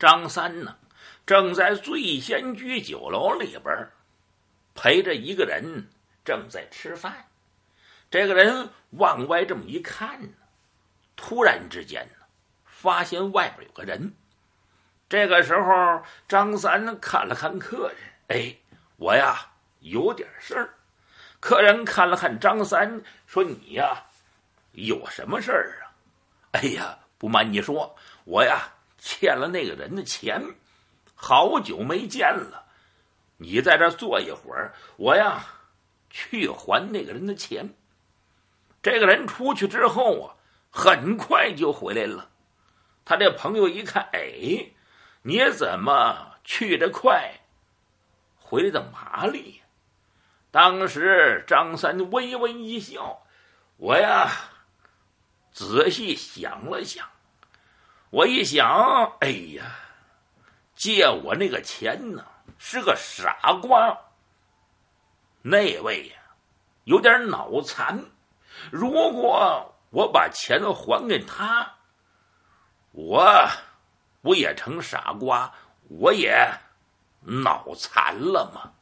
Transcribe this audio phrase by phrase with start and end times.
[0.00, 0.78] 张三呢，
[1.26, 3.90] 正在醉仙居酒楼里边
[4.74, 5.90] 陪着一个人
[6.24, 7.26] 正在吃饭。
[8.10, 10.32] 这个人往外这么一看呢，
[11.16, 12.24] 突然之间呢，
[12.64, 14.14] 发现外边有个人。
[15.06, 17.96] 这个时候，张三看了看客人，
[18.28, 18.56] 哎，
[18.96, 20.74] 我呀有点事儿。
[21.40, 24.06] 客人看了看张三，说：“你呀
[24.72, 25.92] 有什么事儿啊？”
[26.52, 27.94] 哎呀，不瞒你说，
[28.24, 30.54] 我呀欠了那个人的钱，
[31.16, 32.66] 好久没见了。
[33.38, 35.44] 你在这坐一会儿，我呀
[36.10, 37.74] 去还那个人的钱。
[38.80, 40.36] 这个人出去之后啊，
[40.70, 42.30] 很快就回来了。
[43.04, 44.70] 他这朋友一看，哎。
[45.22, 47.40] 你怎么去得快，
[48.38, 49.60] 回的麻利？
[50.50, 53.26] 当时张三微微一笑
[53.76, 54.30] ：“我呀，
[55.52, 57.06] 仔细想了想，
[58.10, 59.64] 我一想，哎呀，
[60.74, 62.24] 借我那个钱呢
[62.58, 63.96] 是个傻瓜。
[65.42, 66.16] 那位呀，
[66.84, 68.04] 有点脑残。
[68.70, 71.74] 如果我把钱还给他，
[72.92, 73.48] 我……”
[74.22, 75.50] 不也成傻瓜，
[75.88, 76.46] 我也
[77.22, 78.74] 脑残了吗？